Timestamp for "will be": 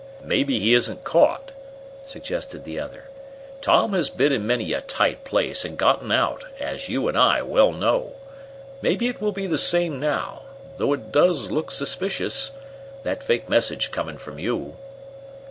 9.21-9.45